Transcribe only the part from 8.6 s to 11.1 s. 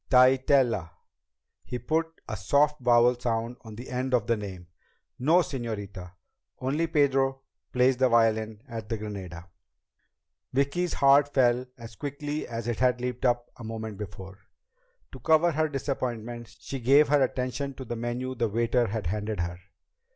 at the Granada." Vicki's